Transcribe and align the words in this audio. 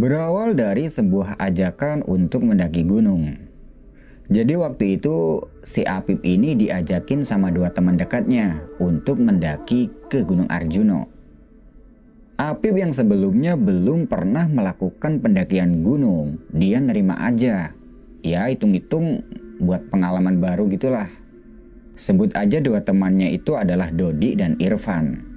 Berawal 0.00 0.56
dari 0.56 0.88
sebuah 0.88 1.36
ajakan 1.36 2.00
untuk 2.08 2.40
mendaki 2.40 2.88
gunung. 2.88 3.36
Jadi 4.32 4.56
waktu 4.56 4.96
itu 4.96 5.44
si 5.60 5.84
Apip 5.84 6.24
ini 6.24 6.56
diajakin 6.56 7.20
sama 7.20 7.52
dua 7.52 7.68
teman 7.68 8.00
dekatnya 8.00 8.64
untuk 8.80 9.20
mendaki 9.20 9.92
ke 10.08 10.24
Gunung 10.24 10.48
Arjuno. 10.48 11.04
Apip 12.40 12.80
yang 12.80 12.96
sebelumnya 12.96 13.60
belum 13.60 14.08
pernah 14.08 14.48
melakukan 14.48 15.20
pendakian 15.20 15.84
gunung, 15.84 16.40
dia 16.48 16.80
nerima 16.80 17.20
aja. 17.20 17.76
Ya 18.24 18.48
hitung-hitung 18.48 19.20
buat 19.60 19.84
pengalaman 19.92 20.40
baru 20.40 20.64
gitulah. 20.72 21.12
Sebut 22.00 22.32
aja 22.32 22.56
dua 22.56 22.80
temannya 22.80 23.36
itu 23.36 23.52
adalah 23.52 23.92
Dodi 23.92 24.32
dan 24.32 24.56
Irfan. 24.64 25.28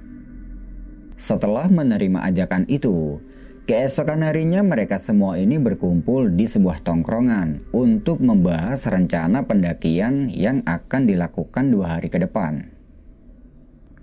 Setelah 1.20 1.68
menerima 1.68 2.32
ajakan 2.32 2.64
itu, 2.72 3.20
Keesokan 3.64 4.20
harinya 4.20 4.60
mereka 4.60 5.00
semua 5.00 5.40
ini 5.40 5.56
berkumpul 5.56 6.36
di 6.36 6.44
sebuah 6.44 6.84
tongkrongan 6.84 7.72
untuk 7.72 8.20
membahas 8.20 8.84
rencana 8.92 9.48
pendakian 9.48 10.28
yang 10.28 10.60
akan 10.68 11.08
dilakukan 11.08 11.72
dua 11.72 11.96
hari 11.96 12.12
ke 12.12 12.20
depan. 12.20 12.68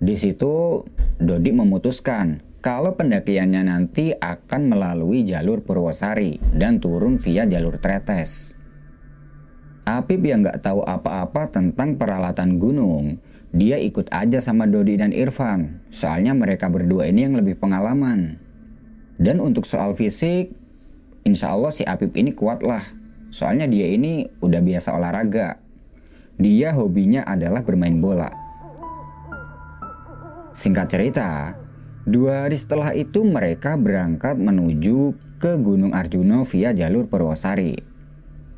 Di 0.02 0.18
situ, 0.18 0.82
Dodi 1.22 1.54
memutuskan 1.54 2.42
kalau 2.58 2.98
pendakiannya 2.98 3.70
nanti 3.70 4.10
akan 4.10 4.66
melalui 4.66 5.22
jalur 5.22 5.62
Purwosari 5.62 6.42
dan 6.58 6.82
turun 6.82 7.22
via 7.22 7.46
jalur 7.46 7.78
Tretes. 7.78 8.50
Apip 9.86 10.26
yang 10.26 10.42
gak 10.42 10.66
tahu 10.66 10.82
apa-apa 10.82 11.54
tentang 11.54 11.94
peralatan 12.02 12.58
gunung, 12.58 13.22
dia 13.54 13.78
ikut 13.78 14.10
aja 14.10 14.42
sama 14.42 14.66
Dodi 14.66 14.98
dan 14.98 15.14
Irfan, 15.14 15.86
soalnya 15.94 16.34
mereka 16.34 16.66
berdua 16.66 17.06
ini 17.06 17.30
yang 17.30 17.38
lebih 17.38 17.62
pengalaman. 17.62 18.41
Dan 19.22 19.38
untuk 19.38 19.70
soal 19.70 19.94
fisik, 19.94 20.50
insya 21.22 21.54
Allah 21.54 21.70
si 21.70 21.86
Apip 21.86 22.10
ini 22.18 22.34
kuat 22.34 22.58
lah. 22.66 22.82
Soalnya 23.30 23.70
dia 23.70 23.86
ini 23.86 24.26
udah 24.42 24.58
biasa 24.58 24.98
olahraga. 24.98 25.62
Dia 26.42 26.74
hobinya 26.74 27.22
adalah 27.22 27.62
bermain 27.62 28.02
bola. 28.02 28.34
Singkat 30.50 30.86
cerita, 30.90 31.54
dua 32.02 32.50
hari 32.50 32.58
setelah 32.58 32.98
itu 32.98 33.22
mereka 33.22 33.78
berangkat 33.78 34.34
menuju 34.34 35.14
ke 35.38 35.54
Gunung 35.54 35.94
Arjuno 35.94 36.42
via 36.42 36.74
jalur 36.74 37.06
Purwosari. 37.06 37.78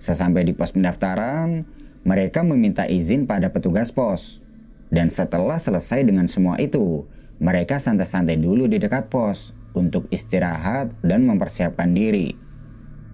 Sesampai 0.00 0.48
di 0.48 0.56
pos 0.56 0.72
pendaftaran, 0.72 1.68
mereka 2.08 2.40
meminta 2.40 2.88
izin 2.88 3.28
pada 3.28 3.52
petugas 3.52 3.92
pos. 3.92 4.40
Dan 4.88 5.12
setelah 5.12 5.60
selesai 5.60 6.08
dengan 6.08 6.24
semua 6.24 6.56
itu, 6.56 7.04
mereka 7.36 7.76
santai-santai 7.76 8.40
dulu 8.40 8.64
di 8.64 8.80
dekat 8.80 9.12
pos 9.12 9.52
untuk 9.75 10.08
istirahat 10.08 10.94
dan 11.03 11.27
mempersiapkan 11.27 11.91
diri. 11.92 12.33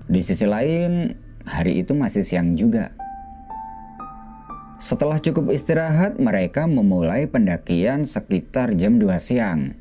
Di 0.07 0.21
sisi 0.21 0.47
lain, 0.47 1.17
hari 1.49 1.83
itu 1.83 1.97
masih 1.97 2.23
siang 2.23 2.55
juga. 2.55 2.95
Setelah 4.81 5.21
cukup 5.21 5.53
istirahat, 5.53 6.17
mereka 6.17 6.65
memulai 6.65 7.29
pendakian 7.29 8.09
sekitar 8.09 8.73
jam 8.81 8.97
2 8.97 9.13
siang. 9.21 9.77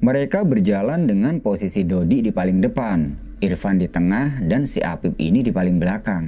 Mereka 0.00 0.46
berjalan 0.48 1.04
dengan 1.04 1.42
posisi 1.44 1.84
Dodi 1.84 2.24
di 2.24 2.32
paling 2.32 2.62
depan, 2.62 3.18
Irfan 3.44 3.76
di 3.82 3.90
tengah, 3.90 4.40
dan 4.46 4.64
si 4.64 4.80
Apip 4.80 5.12
ini 5.20 5.44
di 5.44 5.52
paling 5.52 5.76
belakang. 5.76 6.24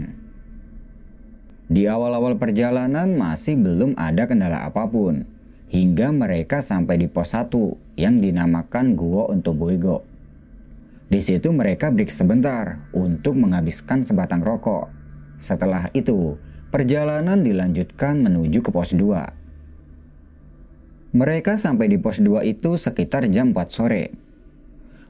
Di 1.71 1.87
awal-awal 1.87 2.35
perjalanan 2.35 3.15
masih 3.15 3.55
belum 3.55 3.95
ada 3.95 4.27
kendala 4.27 4.67
apa 4.67 4.91
pun, 4.91 5.23
hingga 5.71 6.11
mereka 6.11 6.67
sampai 6.67 6.99
di 6.99 7.07
pos 7.07 7.31
1 7.31 7.47
yang 7.95 8.19
dinamakan 8.19 8.99
Gua 8.99 9.31
untuk 9.31 9.55
Boygo. 9.55 10.03
Di 11.11 11.23
situ 11.23 11.55
mereka 11.55 11.95
break 11.95 12.11
sebentar 12.11 12.91
untuk 12.91 13.39
menghabiskan 13.39 14.03
sebatang 14.03 14.43
rokok. 14.43 14.91
Setelah 15.39 15.95
itu, 15.95 16.39
perjalanan 16.75 17.43
dilanjutkan 17.43 18.19
menuju 18.19 18.67
ke 18.67 18.71
pos 18.71 18.95
2. 18.95 19.31
Mereka 21.11 21.59
sampai 21.59 21.91
di 21.91 21.99
pos 21.99 22.23
2 22.23 22.47
itu 22.47 22.79
sekitar 22.79 23.27
jam 23.31 23.55
4 23.55 23.71
sore. 23.71 24.05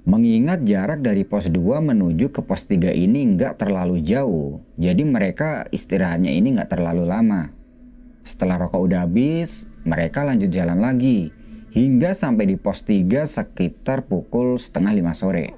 Mengingat 0.08 0.64
jarak 0.64 1.04
dari 1.04 1.28
pos 1.28 1.52
2 1.52 1.84
menuju 1.84 2.32
ke 2.32 2.40
pos 2.40 2.64
3 2.64 2.96
ini 2.96 3.36
nggak 3.36 3.60
terlalu 3.60 4.00
jauh, 4.00 4.64
jadi 4.80 5.04
mereka 5.04 5.68
istirahatnya 5.68 6.32
ini 6.32 6.56
nggak 6.56 6.72
terlalu 6.72 7.04
lama. 7.04 7.52
Setelah 8.24 8.64
rokok 8.64 8.88
udah 8.88 9.04
habis, 9.04 9.68
mereka 9.84 10.28
lanjut 10.28 10.52
jalan 10.52 10.76
lagi 10.76 11.32
hingga 11.70 12.12
sampai 12.12 12.50
di 12.50 12.56
pos 12.58 12.82
3 12.82 13.24
sekitar 13.24 14.04
pukul 14.04 14.58
setengah 14.58 14.92
lima 14.92 15.14
sore. 15.14 15.54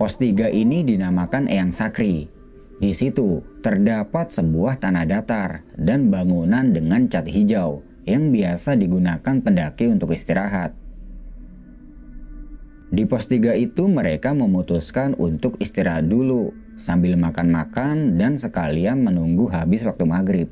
Pos 0.00 0.16
3 0.16 0.48
ini 0.48 0.80
dinamakan 0.80 1.46
Eyang 1.46 1.76
Sakri. 1.76 2.32
Di 2.80 2.96
situ 2.96 3.44
terdapat 3.60 4.32
sebuah 4.32 4.80
tanah 4.80 5.04
datar 5.04 5.68
dan 5.76 6.08
bangunan 6.08 6.72
dengan 6.72 7.04
cat 7.12 7.28
hijau 7.28 7.84
yang 8.08 8.32
biasa 8.32 8.80
digunakan 8.80 9.36
pendaki 9.44 9.92
untuk 9.92 10.16
istirahat. 10.16 10.72
Di 12.90 13.04
pos 13.06 13.28
3 13.28 13.54
itu 13.60 13.86
mereka 13.86 14.32
memutuskan 14.32 15.14
untuk 15.14 15.60
istirahat 15.60 16.08
dulu 16.08 16.50
sambil 16.74 17.14
makan-makan 17.20 18.16
dan 18.16 18.40
sekalian 18.40 19.04
menunggu 19.04 19.46
habis 19.52 19.84
waktu 19.84 20.08
maghrib. 20.08 20.48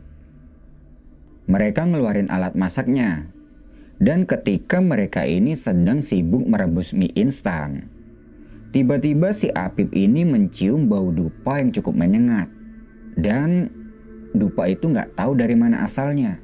Mereka 1.49 1.89
ngeluarin 1.89 2.29
alat 2.29 2.53
masaknya. 2.53 3.33
Dan 3.99 4.29
ketika 4.29 4.79
mereka 4.79 5.25
ini 5.25 5.57
sedang 5.57 6.05
sibuk 6.05 6.45
merebus 6.45 6.95
mie 6.95 7.11
instan, 7.17 7.89
tiba-tiba 8.71 9.35
si 9.35 9.51
Apip 9.51 9.91
ini 9.97 10.23
mencium 10.23 10.87
bau 10.87 11.09
dupa 11.11 11.59
yang 11.59 11.73
cukup 11.73 11.97
menyengat. 11.97 12.47
Dan 13.19 13.73
dupa 14.37 14.69
itu 14.71 14.93
nggak 14.93 15.17
tahu 15.17 15.35
dari 15.35 15.57
mana 15.57 15.83
asalnya. 15.83 16.39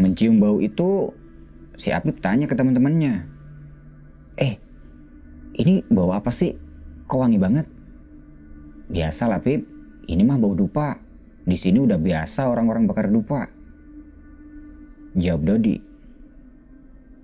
Mencium 0.00 0.40
bau 0.40 0.58
itu, 0.58 1.12
si 1.76 1.92
Apip 1.92 2.18
tanya 2.24 2.48
ke 2.48 2.56
teman-temannya. 2.56 3.28
Eh, 4.40 4.58
ini 5.60 5.84
bau 5.92 6.10
apa 6.16 6.32
sih? 6.32 6.56
Kok 7.06 7.20
wangi 7.22 7.38
banget? 7.38 7.68
Biasa 8.90 9.30
lah 9.30 9.44
Pip, 9.44 9.62
ini 10.10 10.22
mah 10.26 10.40
bau 10.40 10.56
dupa. 10.56 10.98
Di 11.46 11.54
sini 11.54 11.78
udah 11.78 12.00
biasa 12.02 12.50
orang-orang 12.50 12.90
bakar 12.90 13.06
dupa. 13.06 13.55
Jawab 15.16 15.42
Dodi. 15.48 15.80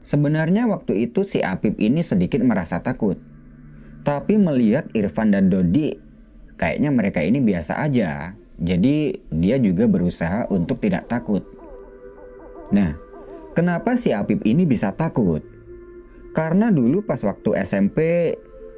Sebenarnya 0.03 0.67
waktu 0.67 1.07
itu 1.07 1.23
si 1.23 1.45
Apip 1.45 1.77
ini 1.77 2.01
sedikit 2.01 2.41
merasa 2.41 2.81
takut. 2.81 3.21
Tapi 4.03 4.35
melihat 4.35 4.91
Irfan 4.97 5.31
dan 5.31 5.47
Dodi, 5.53 5.95
kayaknya 6.59 6.91
mereka 6.91 7.23
ini 7.23 7.39
biasa 7.39 7.79
aja. 7.79 8.35
Jadi 8.59 9.15
dia 9.31 9.61
juga 9.61 9.87
berusaha 9.87 10.49
untuk 10.51 10.83
tidak 10.83 11.07
takut. 11.07 11.45
Nah, 12.75 12.97
kenapa 13.55 13.95
si 13.95 14.11
Apip 14.11 14.43
ini 14.43 14.67
bisa 14.67 14.91
takut? 14.97 15.45
Karena 16.33 16.73
dulu 16.73 17.05
pas 17.05 17.21
waktu 17.23 17.61
SMP, 17.63 17.99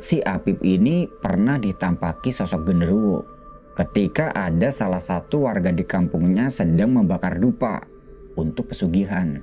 si 0.03 0.19
Apip 0.21 0.59
ini 0.67 1.07
pernah 1.07 1.57
ditampaki 1.57 2.35
sosok 2.35 2.67
genderuwo 2.67 3.35
ketika 3.75 4.31
ada 4.31 4.71
salah 4.71 5.03
satu 5.03 5.51
warga 5.51 5.75
di 5.75 5.83
kampungnya 5.83 6.47
sedang 6.47 6.95
membakar 6.95 7.43
dupa 7.43 7.94
untuk 8.35 8.71
pesugihan. 8.71 9.43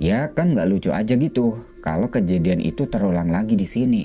Ya 0.00 0.32
kan 0.32 0.56
nggak 0.56 0.68
lucu 0.72 0.90
aja 0.90 1.14
gitu 1.14 1.60
kalau 1.84 2.08
kejadian 2.08 2.62
itu 2.64 2.88
terulang 2.88 3.28
lagi 3.28 3.58
di 3.58 3.68
sini. 3.68 4.02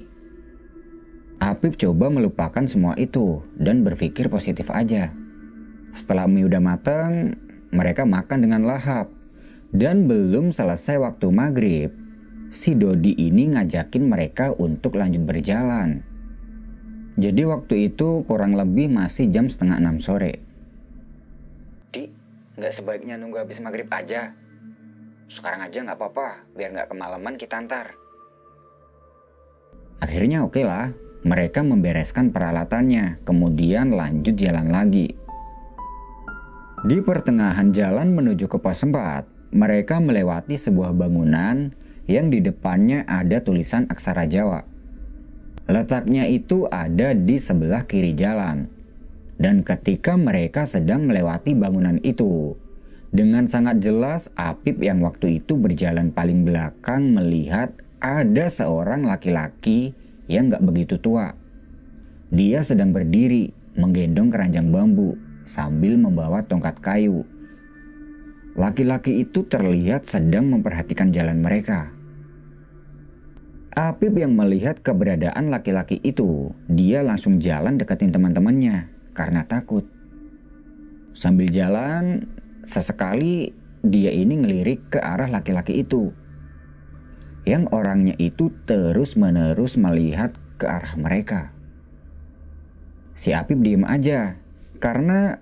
Apip 1.37 1.77
coba 1.77 2.09
melupakan 2.09 2.65
semua 2.65 2.97
itu 2.97 3.45
dan 3.55 3.85
berpikir 3.85 4.27
positif 4.27 4.73
aja. 4.73 5.13
Setelah 5.93 6.25
mie 6.25 6.49
udah 6.49 6.61
matang, 6.61 7.37
mereka 7.69 8.09
makan 8.09 8.41
dengan 8.41 8.65
lahap. 8.65 9.13
Dan 9.69 10.09
belum 10.09 10.49
selesai 10.55 10.97
waktu 10.97 11.27
maghrib, 11.29 11.91
si 12.49 12.73
Dodi 12.73 13.13
ini 13.13 13.53
ngajakin 13.53 14.03
mereka 14.09 14.55
untuk 14.55 14.97
lanjut 14.97 15.27
berjalan. 15.27 16.01
Jadi 17.17 17.41
waktu 17.49 17.93
itu 17.93 18.23
kurang 18.29 18.53
lebih 18.53 18.93
masih 18.93 19.29
jam 19.33 19.49
setengah 19.49 19.81
enam 19.81 19.97
sore. 19.97 20.41
Nggak 22.57 22.73
sebaiknya 22.73 23.21
nunggu 23.21 23.37
habis 23.37 23.61
maghrib 23.61 23.85
aja. 23.93 24.33
Sekarang 25.29 25.61
aja 25.61 25.77
nggak 25.85 25.93
apa-apa, 25.93 26.49
biar 26.57 26.73
nggak 26.73 26.89
kemalaman 26.89 27.37
kita 27.37 27.61
antar. 27.61 27.93
Akhirnya 30.01 30.41
oke 30.41 30.57
okay 30.57 30.65
lah, 30.65 30.89
mereka 31.21 31.61
membereskan 31.61 32.33
peralatannya, 32.33 33.21
kemudian 33.21 33.93
lanjut 33.93 34.33
jalan 34.33 34.73
lagi. 34.73 35.13
Di 36.85 36.97
pertengahan 37.01 37.73
jalan 37.73 38.13
menuju 38.13 38.49
ke 38.49 38.57
pos 38.57 38.81
4, 38.81 39.53
mereka 39.53 40.01
melewati 40.01 40.57
sebuah 40.57 40.97
bangunan 40.97 41.73
yang 42.09 42.29
di 42.33 42.41
depannya 42.41 43.03
ada 43.05 43.41
tulisan 43.41 43.85
aksara 43.89 44.25
Jawa. 44.25 44.63
Letaknya 45.67 46.25
itu 46.31 46.65
ada 46.71 47.11
di 47.11 47.35
sebelah 47.37 47.83
kiri 47.83 48.15
jalan, 48.15 48.71
dan 49.37 49.61
ketika 49.61 50.17
mereka 50.17 50.65
sedang 50.65 51.05
melewati 51.05 51.53
bangunan 51.53 52.01
itu, 52.01 52.57
dengan 53.13 53.45
sangat 53.45 53.79
jelas 53.79 54.33
Apip 54.33 54.81
yang 54.81 54.99
waktu 55.05 55.39
itu 55.39 55.55
berjalan 55.55 56.09
paling 56.09 56.43
belakang 56.43 57.13
melihat 57.13 57.71
ada 58.01 58.49
seorang 58.49 59.05
laki-laki 59.05 59.93
yang 60.25 60.49
gak 60.49 60.65
begitu 60.65 60.97
tua. 60.99 61.37
Dia 62.33 62.65
sedang 62.65 62.91
berdiri 62.91 63.53
menggendong 63.77 64.33
keranjang 64.33 64.73
bambu 64.73 65.15
sambil 65.47 65.95
membawa 65.95 66.43
tongkat 66.43 66.81
kayu. 66.83 67.23
Laki-laki 68.57 69.21
itu 69.21 69.45
terlihat 69.45 70.09
sedang 70.09 70.49
memperhatikan 70.49 71.13
jalan 71.13 71.45
mereka. 71.45 71.93
Apip 73.77 74.17
yang 74.17 74.33
melihat 74.33 74.81
keberadaan 74.81 75.53
laki-laki 75.53 76.01
itu, 76.01 76.49
dia 76.65 77.05
langsung 77.05 77.37
jalan 77.37 77.77
deketin 77.77 78.09
teman-temannya 78.09 78.96
karena 79.17 79.49
takut. 79.49 79.89
Sambil 81.17 81.49
jalan, 81.49 82.29
sesekali 82.61 83.49
dia 83.81 84.13
ini 84.13 84.37
ngelirik 84.37 84.93
ke 84.93 84.99
arah 85.01 85.25
laki-laki 85.25 85.81
itu. 85.81 86.13
Yang 87.41 87.73
orangnya 87.73 88.13
itu 88.21 88.53
terus-menerus 88.69 89.81
melihat 89.81 90.37
ke 90.61 90.69
arah 90.69 90.93
mereka. 90.93 91.41
Si 93.17 93.33
Apip 93.33 93.57
diem 93.65 93.81
aja 93.81 94.37
karena 94.77 95.41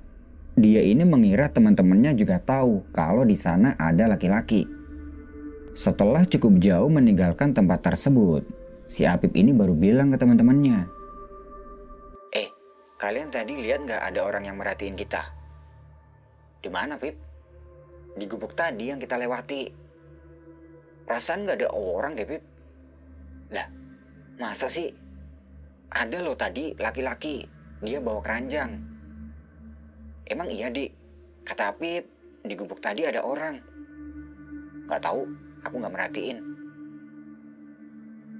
dia 0.55 0.79
ini 0.79 1.03
mengira 1.03 1.51
teman-temannya 1.51 2.15
juga 2.15 2.39
tahu 2.39 2.87
kalau 2.95 3.27
di 3.27 3.35
sana 3.35 3.75
ada 3.75 4.07
laki-laki. 4.07 4.63
Setelah 5.75 6.23
cukup 6.23 6.63
jauh 6.63 6.87
meninggalkan 6.87 7.51
tempat 7.51 7.83
tersebut, 7.83 8.47
si 8.87 9.03
Apip 9.03 9.35
ini 9.35 9.51
baru 9.51 9.75
bilang 9.75 10.15
ke 10.15 10.17
teman-temannya. 10.21 10.94
Kalian 12.95 13.27
tadi 13.27 13.59
lihat 13.59 13.83
nggak 13.83 14.01
ada 14.07 14.19
orang 14.23 14.47
yang 14.47 14.55
merhatiin 14.55 14.95
kita? 14.95 15.27
Di 16.63 16.71
mana, 16.71 16.95
Pip? 16.95 17.15
Di 18.15 18.23
gubuk 18.23 18.55
tadi 18.55 18.87
yang 18.87 19.03
kita 19.03 19.19
lewati. 19.19 19.67
Perasaan 21.03 21.43
nggak 21.43 21.59
ada 21.59 21.69
orang 21.75 22.15
deh, 22.15 22.23
Pip. 22.23 22.43
Lah, 23.51 23.67
masa 24.39 24.71
sih? 24.71 24.87
Ada 25.91 26.23
loh 26.23 26.39
tadi 26.39 26.71
laki-laki, 26.79 27.43
dia 27.83 27.99
bawa 27.99 28.23
keranjang. 28.23 28.79
Emang 30.31 30.47
iya, 30.47 30.71
Dik? 30.71 30.91
Kata 31.43 31.75
Pip, 31.75 32.03
di 32.47 32.53
gubuk 32.55 32.79
tadi 32.79 33.03
ada 33.03 33.27
orang. 33.27 33.59
Gak 34.85 35.01
tahu, 35.01 35.25
aku 35.67 35.75
nggak 35.81 35.93
merhatiin. 35.93 36.37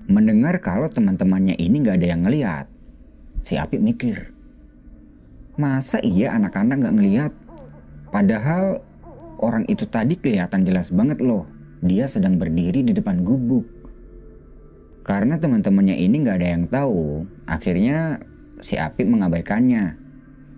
Mendengar 0.05 0.61
kalau 0.61 0.85
teman-temannya 0.87 1.57
ini 1.57 1.81
nggak 1.81 1.97
ada 1.97 2.07
yang 2.07 2.21
ngeliat, 2.23 2.65
si 3.41 3.57
Apip 3.57 3.81
mikir. 3.81 4.34
Masa 5.55 6.03
iya 6.03 6.35
anak-anak 6.35 6.83
nggak 6.83 6.95
ngeliat? 6.99 7.31
Padahal 8.11 8.83
orang 9.39 9.63
itu 9.71 9.87
tadi 9.87 10.19
kelihatan 10.19 10.67
jelas 10.67 10.91
banget 10.91 11.23
loh. 11.23 11.47
Dia 11.79 12.11
sedang 12.11 12.35
berdiri 12.35 12.83
di 12.83 12.91
depan 12.91 13.23
gubuk. 13.23 13.63
Karena 15.07 15.39
teman-temannya 15.39 15.95
ini 15.95 16.27
nggak 16.27 16.37
ada 16.43 16.49
yang 16.59 16.65
tahu, 16.67 17.23
akhirnya 17.47 18.19
si 18.59 18.75
Apip 18.75 19.07
mengabaikannya. 19.07 19.95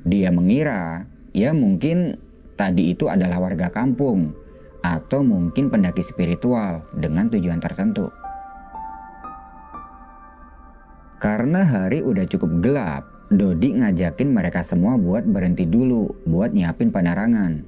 Dia 0.08 0.34
mengira, 0.34 1.06
ya 1.30 1.54
mungkin 1.54 2.18
tadi 2.58 2.96
itu 2.96 3.06
adalah 3.06 3.38
warga 3.38 3.70
kampung 3.70 4.34
atau 4.82 5.22
mungkin 5.22 5.70
pendaki 5.70 6.02
spiritual 6.02 6.82
dengan 6.98 7.30
tujuan 7.30 7.62
tertentu. 7.62 8.10
Karena 11.22 11.66
hari 11.66 12.06
udah 12.06 12.26
cukup 12.30 12.62
gelap, 12.62 13.04
Dodi 13.28 13.76
ngajakin 13.76 14.32
mereka 14.32 14.64
semua 14.64 14.96
buat 14.96 15.28
berhenti 15.28 15.68
dulu 15.68 16.16
buat 16.24 16.56
nyiapin 16.56 16.96
penerangan. 16.96 17.60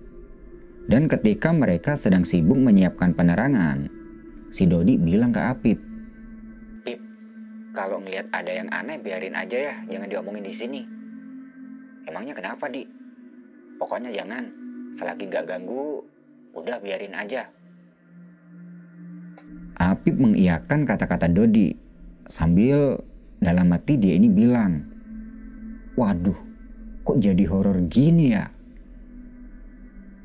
Dan 0.87 1.11
ketika 1.11 1.51
mereka 1.51 1.99
sedang 1.99 2.23
sibuk 2.23 2.55
menyiapkan 2.55 3.11
penerangan, 3.11 3.91
si 4.55 4.63
Dodi 4.63 4.95
bilang 4.95 5.35
ke 5.35 5.41
Apip, 5.43 5.79
Pip, 6.87 6.99
kalau 7.75 7.99
ngelihat 7.99 8.31
ada 8.31 8.51
yang 8.55 8.71
aneh 8.71 9.03
biarin 9.03 9.35
aja 9.35 9.57
ya, 9.69 9.75
jangan 9.91 10.07
diomongin 10.07 10.47
di 10.47 10.55
sini. 10.55 10.81
Emangnya 12.07 12.33
kenapa, 12.33 12.71
Di? 12.71 12.87
Pokoknya 13.75 14.15
jangan. 14.15 14.47
Selagi 14.95 15.27
gak 15.27 15.45
ganggu, 15.45 16.01
udah 16.55 16.79
biarin 16.79 17.13
aja. 17.13 17.51
Apip 19.75 20.15
mengiyakan 20.15 20.87
kata-kata 20.87 21.27
Dodi 21.27 21.75
sambil 22.31 22.95
dalam 23.43 23.69
hati 23.75 23.99
dia 23.99 24.15
ini 24.15 24.31
bilang, 24.31 24.98
Waduh, 25.99 26.39
kok 27.03 27.19
jadi 27.19 27.43
horor 27.43 27.83
gini 27.91 28.31
ya? 28.31 28.47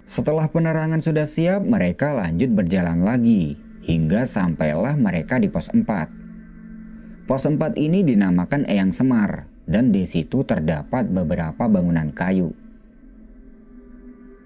Setelah 0.06 0.46
penerangan 0.46 1.02
sudah 1.02 1.26
siap, 1.26 1.66
mereka 1.66 2.14
lanjut 2.14 2.54
berjalan 2.54 3.02
lagi 3.02 3.58
hingga 3.82 4.22
sampailah 4.22 4.94
mereka 4.94 5.42
di 5.42 5.50
pos 5.50 5.74
4. 5.74 7.26
Pos 7.26 7.42
4 7.42 7.74
ini 7.74 8.06
dinamakan 8.06 8.70
Eyang 8.70 8.94
Semar 8.94 9.50
dan 9.66 9.90
di 9.90 10.06
situ 10.06 10.46
terdapat 10.46 11.10
beberapa 11.10 11.66
bangunan 11.66 12.14
kayu. 12.14 12.54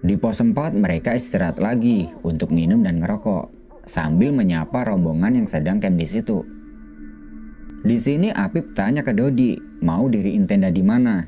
Di 0.00 0.16
pos 0.16 0.40
4 0.40 0.56
mereka 0.72 1.12
istirahat 1.12 1.60
lagi 1.60 2.08
untuk 2.24 2.56
minum 2.56 2.80
dan 2.80 3.04
ngerokok 3.04 3.52
sambil 3.84 4.32
menyapa 4.32 4.88
rombongan 4.88 5.44
yang 5.44 5.48
sedang 5.50 5.76
camp 5.76 6.00
di 6.00 6.08
situ. 6.08 6.57
Di 7.84 7.98
sini 7.98 8.34
Apip 8.34 8.74
tanya 8.74 9.06
ke 9.06 9.14
Dodi 9.14 9.54
mau 9.84 10.10
diriin 10.10 10.46
tenda 10.50 10.70
di 10.70 10.82
mana 10.82 11.22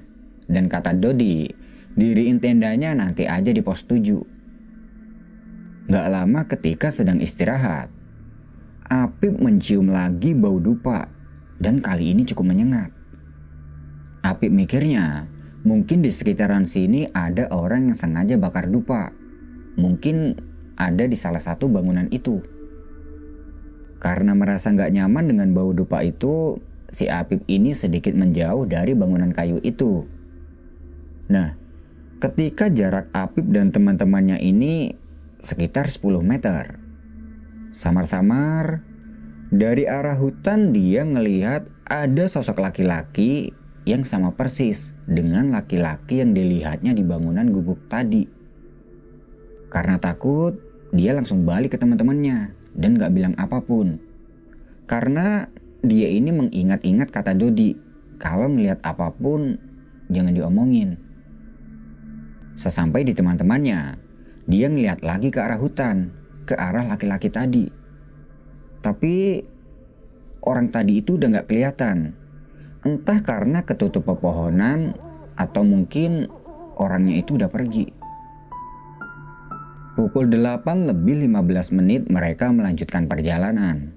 dan 0.50 0.67
kata 0.67 0.99
Dodi 0.99 1.47
diriin 1.94 2.43
tendanya 2.43 2.94
nanti 2.94 3.26
aja 3.26 3.55
di 3.55 3.62
pos 3.62 3.87
7. 3.87 5.91
Gak 5.91 6.06
lama 6.11 6.47
ketika 6.47 6.94
sedang 6.94 7.19
istirahat, 7.19 7.91
Apip 8.87 9.38
mencium 9.38 9.91
lagi 9.91 10.35
bau 10.35 10.58
dupa 10.58 11.06
dan 11.62 11.79
kali 11.79 12.14
ini 12.14 12.26
cukup 12.26 12.50
menyengat. 12.50 12.91
Apip 14.26 14.50
mikirnya 14.50 15.26
Mungkin 15.61 16.00
di 16.00 16.08
sekitaran 16.08 16.64
sini 16.64 17.05
ada 17.12 17.44
orang 17.52 17.93
yang 17.93 17.97
sengaja 17.97 18.41
bakar 18.41 18.73
dupa. 18.73 19.12
Mungkin 19.76 20.41
ada 20.81 21.05
di 21.05 21.17
salah 21.20 21.44
satu 21.44 21.69
bangunan 21.69 22.08
itu. 22.08 22.41
Karena 24.00 24.32
merasa 24.32 24.73
nggak 24.73 24.97
nyaman 24.97 25.25
dengan 25.29 25.49
bau 25.52 25.76
dupa 25.76 26.00
itu, 26.00 26.56
si 26.88 27.06
Apip 27.06 27.44
ini 27.52 27.76
sedikit 27.76 28.17
menjauh 28.17 28.64
dari 28.64 28.97
bangunan 28.97 29.29
kayu 29.29 29.61
itu. 29.61 30.08
Nah, 31.29 31.52
ketika 32.17 32.73
jarak 32.73 33.12
Apip 33.12 33.44
dan 33.52 33.69
teman-temannya 33.69 34.40
ini 34.40 34.97
sekitar 35.37 35.92
10 35.92 36.25
meter. 36.25 36.80
Samar-samar, 37.76 38.83
dari 39.52 39.85
arah 39.85 40.16
hutan 40.16 40.73
dia 40.73 41.04
ngelihat 41.04 41.69
ada 41.85 42.25
sosok 42.25 42.59
laki-laki 42.64 43.52
yang 43.85 44.09
sama 44.09 44.33
persis 44.33 44.97
dengan 45.04 45.52
laki-laki 45.52 46.25
yang 46.25 46.33
dilihatnya 46.33 46.97
di 46.97 47.04
bangunan 47.04 47.52
gubuk 47.52 47.85
tadi. 47.92 48.25
Karena 49.69 50.00
takut, 50.00 50.57
dia 50.90 51.12
langsung 51.14 51.47
balik 51.47 51.76
ke 51.76 51.78
teman-temannya 51.78 52.60
dan 52.80 52.96
gak 52.96 53.12
bilang 53.12 53.37
apa 53.37 53.60
pun. 53.60 54.00
Karena 54.88 55.46
dia 55.84 56.08
ini 56.10 56.32
mengingat-ingat 56.32 57.12
kata 57.12 57.37
Dodi, 57.37 57.76
kalau 58.16 58.49
melihat 58.49 58.80
apa 58.82 59.12
pun 59.12 59.60
jangan 60.10 60.34
diomongin. 60.34 60.99
Sesampai 62.58 63.06
di 63.06 63.14
teman-temannya, 63.14 64.00
dia 64.50 64.66
ngeliat 64.66 65.04
lagi 65.04 65.30
ke 65.30 65.38
arah 65.38 65.60
hutan, 65.60 66.10
ke 66.49 66.58
arah 66.58 66.88
laki-laki 66.88 67.30
tadi. 67.30 67.70
Tapi 68.80 69.44
orang 70.42 70.72
tadi 70.72 71.04
itu 71.04 71.20
udah 71.20 71.38
gak 71.38 71.49
kelihatan 71.52 72.18
Entah 72.80 73.20
karena 73.20 73.60
ketutup 73.60 74.08
pepohonan 74.08 74.96
atau 75.37 75.60
mungkin 75.60 76.32
orangnya 76.80 77.20
itu 77.20 77.37
udah 77.37 77.52
pergi. 77.52 77.92
Pukul 80.00 80.33
8 80.33 80.64
lebih 80.88 81.28
15 81.28 81.76
menit 81.76 82.09
mereka 82.09 82.49
melanjutkan 82.49 83.04
perjalanan. 83.04 83.92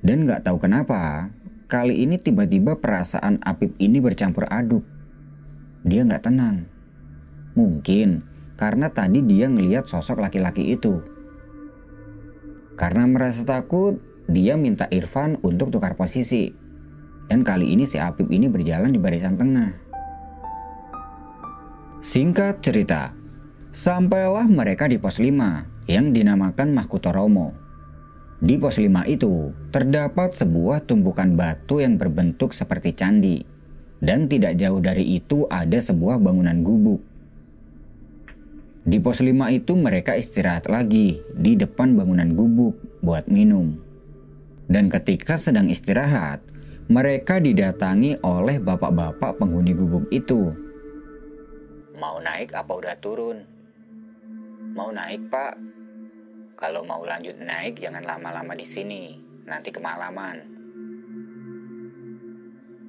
Dan 0.00 0.24
gak 0.24 0.48
tahu 0.48 0.64
kenapa, 0.64 1.28
kali 1.68 2.08
ini 2.08 2.16
tiba-tiba 2.16 2.80
perasaan 2.80 3.44
Apip 3.44 3.76
ini 3.76 4.00
bercampur 4.00 4.48
aduk. 4.48 4.80
Dia 5.84 6.08
gak 6.08 6.24
tenang. 6.24 6.64
Mungkin 7.52 8.24
karena 8.56 8.88
tadi 8.88 9.20
dia 9.28 9.52
ngeliat 9.52 9.84
sosok 9.84 10.24
laki-laki 10.24 10.72
itu. 10.72 11.04
Karena 12.80 13.04
merasa 13.04 13.44
takut, 13.44 14.00
dia 14.32 14.56
minta 14.56 14.88
Irfan 14.88 15.36
untuk 15.44 15.68
tukar 15.68 16.00
posisi 16.00 16.48
dan 17.28 17.44
kali 17.44 17.76
ini 17.76 17.84
si 17.84 18.00
Apip 18.00 18.32
ini 18.32 18.48
berjalan 18.48 18.88
di 18.88 18.96
barisan 18.96 19.36
tengah. 19.36 19.68
Singkat 22.00 22.64
cerita, 22.64 23.12
sampailah 23.76 24.48
mereka 24.48 24.88
di 24.88 24.96
pos 24.96 25.20
5 25.20 25.84
yang 25.84 26.16
dinamakan 26.16 26.72
Mahkutoromo. 26.72 27.52
Di 28.40 28.56
pos 28.56 28.80
5 28.80 29.04
itu 29.04 29.52
terdapat 29.68 30.32
sebuah 30.32 30.88
tumpukan 30.88 31.36
batu 31.36 31.84
yang 31.84 32.00
berbentuk 32.00 32.56
seperti 32.56 32.96
candi. 32.96 33.44
Dan 34.00 34.32
tidak 34.32 34.56
jauh 34.56 34.80
dari 34.80 35.20
itu 35.20 35.44
ada 35.52 35.76
sebuah 35.76 36.16
bangunan 36.16 36.64
gubuk. 36.64 37.04
Di 38.88 38.96
pos 38.96 39.20
5 39.20 39.52
itu 39.52 39.72
mereka 39.76 40.16
istirahat 40.16 40.72
lagi 40.72 41.20
di 41.36 41.52
depan 41.52 41.92
bangunan 42.00 42.32
gubuk 42.32 42.80
buat 43.04 43.28
minum. 43.28 43.76
Dan 44.72 44.88
ketika 44.88 45.36
sedang 45.36 45.68
istirahat, 45.68 46.40
mereka 46.88 47.44
didatangi 47.44 48.24
oleh 48.24 48.56
bapak-bapak 48.56 49.36
penghuni 49.36 49.76
gubuk 49.76 50.08
itu. 50.08 50.56
Mau 51.96 52.20
naik 52.24 52.56
apa 52.56 52.72
udah 52.72 52.96
turun? 53.00 53.55
Mau 54.76 54.92
naik, 54.92 55.32
Pak. 55.32 55.56
Kalau 56.60 56.84
mau 56.84 57.00
lanjut 57.00 57.32
naik 57.40 57.80
jangan 57.80 58.04
lama-lama 58.04 58.52
di 58.52 58.68
sini, 58.68 59.16
nanti 59.48 59.72
kemalaman. 59.72 60.44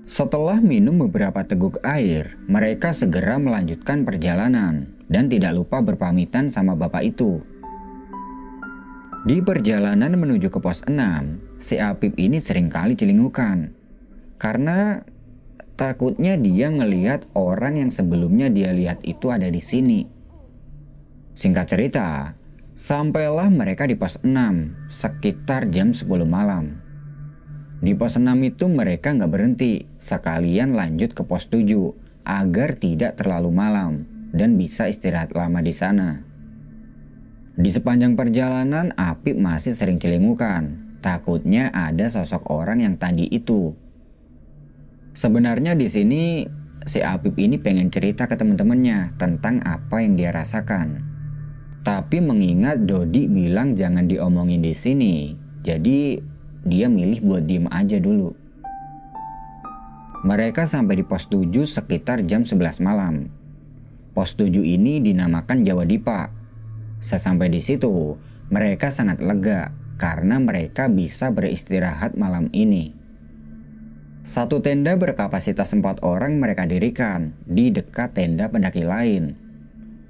Setelah 0.03 0.59
minum 0.59 0.99
beberapa 1.07 1.47
teguk 1.47 1.79
air, 1.87 2.35
mereka 2.51 2.91
segera 2.91 3.39
melanjutkan 3.39 4.03
perjalanan 4.03 4.91
dan 5.07 5.31
tidak 5.31 5.55
lupa 5.55 5.79
berpamitan 5.79 6.51
sama 6.51 6.75
bapak 6.75 7.07
itu. 7.07 7.39
Di 9.23 9.39
perjalanan 9.39 10.11
menuju 10.19 10.51
ke 10.51 10.59
pos 10.59 10.83
6, 10.83 10.91
si 11.63 11.79
Apip 11.79 12.19
ini 12.19 12.43
sering 12.43 12.67
kali 12.67 12.99
celingukan. 12.99 13.71
Karena 14.35 14.99
takutnya 15.79 16.35
dia 16.35 16.67
ngelihat 16.67 17.31
orang 17.31 17.79
yang 17.79 17.91
sebelumnya 17.95 18.51
dia 18.51 18.75
lihat 18.75 18.99
itu 19.07 19.31
ada 19.31 19.47
di 19.47 19.63
sini. 19.63 20.16
Singkat 21.37 21.69
cerita, 21.69 22.33
sampailah 22.73 23.53
mereka 23.53 23.85
di 23.85 23.93
pos 23.93 24.17
6 24.25 24.89
sekitar 24.89 25.69
jam 25.69 25.93
10 25.93 26.09
malam. 26.25 26.81
Di 27.77 27.93
pos 27.93 28.17
6 28.17 28.25
itu 28.41 28.65
mereka 28.65 29.13
nggak 29.13 29.29
berhenti, 29.29 29.85
sekalian 30.01 30.73
lanjut 30.73 31.13
ke 31.13 31.21
pos 31.21 31.45
7 31.45 31.93
agar 32.25 32.81
tidak 32.81 33.21
terlalu 33.21 33.53
malam 33.53 34.09
dan 34.33 34.57
bisa 34.57 34.89
istirahat 34.89 35.37
lama 35.37 35.61
di 35.61 35.77
sana. 35.77 36.25
Di 37.53 37.69
sepanjang 37.69 38.17
perjalanan, 38.17 38.97
Apip 38.97 39.37
masih 39.37 39.77
sering 39.77 40.01
celingukan. 40.01 40.89
Takutnya 41.05 41.69
ada 41.69 42.09
sosok 42.09 42.49
orang 42.49 42.81
yang 42.81 42.97
tadi 42.97 43.29
itu. 43.29 43.77
Sebenarnya 45.13 45.77
di 45.77 45.85
sini 45.85 46.49
si 46.89 46.97
Apip 47.05 47.37
ini 47.37 47.61
pengen 47.61 47.93
cerita 47.93 48.25
ke 48.25 48.33
teman-temannya 48.33 49.21
tentang 49.21 49.61
apa 49.61 50.01
yang 50.01 50.17
dia 50.17 50.33
rasakan. 50.33 51.06
Tapi 51.87 52.19
mengingat 52.19 52.83
Dodi 52.83 53.31
bilang 53.31 53.71
jangan 53.79 54.11
diomongin 54.11 54.59
di 54.59 54.75
sini, 54.75 55.31
jadi 55.63 56.19
dia 56.67 56.91
milih 56.91 57.23
buat 57.23 57.47
diem 57.47 57.63
aja 57.71 57.95
dulu. 58.03 58.35
Mereka 60.27 60.67
sampai 60.67 60.99
di 60.99 61.07
pos 61.07 61.31
7 61.31 61.47
sekitar 61.63 62.27
jam 62.27 62.43
11 62.43 62.83
malam. 62.83 63.31
Pos 64.11 64.35
7 64.35 64.67
ini 64.67 64.99
dinamakan 64.99 65.63
Jawa 65.63 65.87
Dipa. 65.87 66.27
Sesampai 66.99 67.47
di 67.55 67.63
situ, 67.63 68.19
mereka 68.51 68.91
sangat 68.91 69.23
lega 69.23 69.71
karena 69.95 70.43
mereka 70.43 70.91
bisa 70.91 71.31
beristirahat 71.31 72.19
malam 72.19 72.51
ini. 72.51 72.91
Satu 74.27 74.59
tenda 74.59 74.91
berkapasitas 74.99 75.71
empat 75.71 76.03
orang 76.03 76.35
mereka 76.35 76.67
dirikan 76.67 77.31
di 77.47 77.71
dekat 77.71 78.11
tenda 78.11 78.51
pendaki 78.51 78.83
lain. 78.83 79.39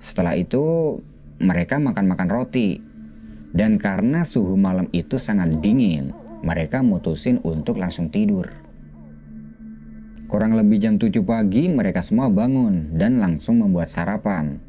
Setelah 0.01 0.33
itu, 0.33 0.97
mereka 1.37 1.77
makan-makan 1.81 2.29
roti. 2.29 2.81
Dan 3.53 3.81
karena 3.81 4.27
suhu 4.27 4.53
malam 4.59 4.91
itu 4.93 5.17
sangat 5.17 5.63
dingin, 5.63 6.13
mereka 6.45 6.85
mutusin 6.85 7.41
untuk 7.41 7.81
langsung 7.81 8.13
tidur. 8.13 8.53
Kurang 10.27 10.59
lebih 10.59 10.77
jam 10.83 10.99
7 10.99 11.23
pagi 11.23 11.71
mereka 11.71 12.03
semua 12.03 12.27
bangun 12.27 12.99
dan 12.99 13.17
langsung 13.17 13.63
membuat 13.63 13.87
sarapan. 13.87 14.59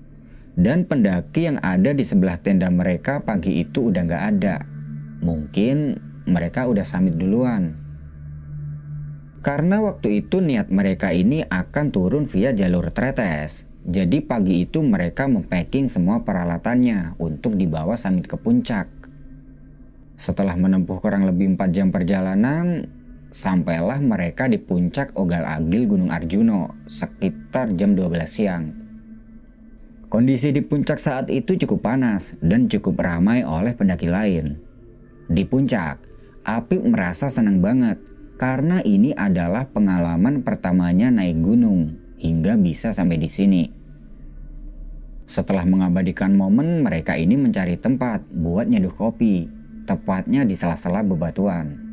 Dan 0.58 0.86
pendaki 0.86 1.50
yang 1.50 1.58
ada 1.62 1.94
di 1.94 2.02
sebelah 2.02 2.38
tenda 2.38 2.70
mereka 2.70 3.22
pagi 3.22 3.62
itu 3.62 3.90
udah 3.90 4.02
gak 4.06 4.24
ada. 4.38 4.62
Mungkin 5.22 5.98
mereka 6.30 6.66
udah 6.66 6.86
samit 6.86 7.18
duluan. 7.18 7.74
Karena 9.38 9.78
waktu 9.78 10.26
itu 10.26 10.42
niat 10.42 10.66
mereka 10.70 11.14
ini 11.14 11.46
akan 11.46 11.94
turun 11.94 12.26
via 12.26 12.50
jalur 12.50 12.90
tretes. 12.90 13.67
Jadi 13.86 14.18
pagi 14.18 14.66
itu 14.66 14.82
mereka 14.82 15.30
mempacking 15.30 15.86
semua 15.86 16.26
peralatannya 16.26 17.14
untuk 17.22 17.54
dibawa 17.54 17.94
samit 17.94 18.26
ke 18.26 18.34
puncak. 18.34 18.90
Setelah 20.18 20.58
menempuh 20.58 20.98
kurang 20.98 21.30
lebih 21.30 21.54
4 21.54 21.70
jam 21.70 21.88
perjalanan, 21.94 22.90
sampailah 23.30 24.02
mereka 24.02 24.50
di 24.50 24.58
puncak 24.58 25.14
Ogal 25.14 25.46
Agil 25.46 25.86
Gunung 25.86 26.10
Arjuno 26.10 26.74
sekitar 26.90 27.78
jam 27.78 27.94
12 27.94 28.26
siang. 28.26 28.64
Kondisi 30.08 30.50
di 30.50 30.64
puncak 30.64 30.98
saat 30.98 31.30
itu 31.30 31.54
cukup 31.54 31.84
panas 31.84 32.34
dan 32.42 32.66
cukup 32.66 32.98
ramai 32.98 33.46
oleh 33.46 33.76
pendaki 33.76 34.08
lain. 34.10 34.58
Di 35.28 35.44
puncak, 35.44 36.00
Apip 36.48 36.80
merasa 36.80 37.28
senang 37.28 37.60
banget 37.60 38.00
karena 38.40 38.80
ini 38.80 39.12
adalah 39.12 39.68
pengalaman 39.68 40.40
pertamanya 40.40 41.12
naik 41.12 41.36
gunung 41.44 42.07
hingga 42.18 42.58
bisa 42.58 42.90
sampai 42.90 43.18
di 43.18 43.30
sini. 43.30 43.64
Setelah 45.28 45.68
mengabadikan 45.68 46.32
momen, 46.32 46.80
mereka 46.80 47.14
ini 47.14 47.36
mencari 47.36 47.76
tempat 47.76 48.24
buat 48.32 48.64
nyeduh 48.64 48.94
kopi 48.96 49.58
tepatnya 49.88 50.44
di 50.44 50.52
sela-sela 50.52 51.00
bebatuan. 51.00 51.88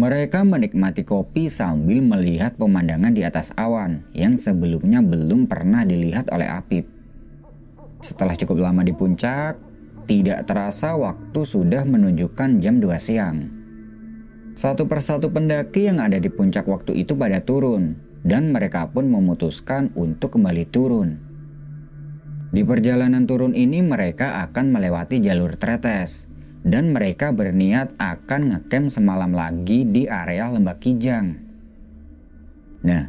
Mereka 0.00 0.46
menikmati 0.46 1.04
kopi 1.04 1.52
sambil 1.52 2.00
melihat 2.00 2.56
pemandangan 2.56 3.12
di 3.12 3.20
atas 3.20 3.52
awan 3.52 4.04
yang 4.16 4.40
sebelumnya 4.40 5.04
belum 5.04 5.44
pernah 5.44 5.84
dilihat 5.84 6.32
oleh 6.32 6.48
Apip. 6.48 6.88
Setelah 8.00 8.32
cukup 8.32 8.64
lama 8.64 8.80
di 8.80 8.96
puncak, 8.96 9.60
tidak 10.08 10.48
terasa 10.48 10.96
waktu 10.96 11.40
sudah 11.44 11.84
menunjukkan 11.84 12.64
jam 12.64 12.80
2 12.80 12.96
siang. 12.96 13.38
Satu 14.56 14.88
persatu 14.88 15.28
pendaki 15.28 15.88
yang 15.88 16.00
ada 16.00 16.16
di 16.16 16.32
puncak 16.32 16.64
waktu 16.64 17.04
itu 17.04 17.12
pada 17.12 17.44
turun, 17.44 17.92
dan 18.26 18.52
mereka 18.52 18.88
pun 18.90 19.08
memutuskan 19.08 19.92
untuk 19.96 20.36
kembali 20.36 20.64
turun. 20.68 21.08
Di 22.50 22.66
perjalanan 22.66 23.24
turun 23.30 23.54
ini 23.54 23.78
mereka 23.80 24.42
akan 24.48 24.74
melewati 24.74 25.22
jalur 25.22 25.54
tretes, 25.54 26.26
dan 26.60 26.92
mereka 26.92 27.32
berniat 27.32 27.96
akan 27.96 28.40
ngecamp 28.52 28.92
semalam 28.92 29.32
lagi 29.32 29.86
di 29.88 30.04
area 30.10 30.50
Lembah 30.50 30.76
Kijang. 30.76 31.26
Nah, 32.84 33.08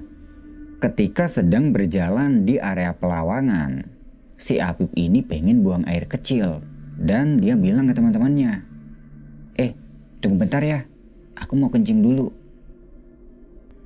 ketika 0.79 1.27
sedang 1.27 1.75
berjalan 1.75 2.47
di 2.47 2.61
area 2.61 2.95
pelawangan, 2.95 3.87
si 4.39 4.57
Apip 4.57 4.93
ini 4.95 5.19
pengen 5.25 5.65
buang 5.65 5.83
air 5.85 6.07
kecil 6.07 6.63
dan 6.95 7.41
dia 7.41 7.57
bilang 7.59 7.89
ke 7.89 7.93
teman-temannya, 7.97 8.71
Eh, 9.59 9.75
tunggu 10.23 10.47
bentar 10.47 10.63
ya, 10.63 10.87
aku 11.35 11.53
mau 11.59 11.67
kencing 11.67 11.99
dulu. 11.99 12.31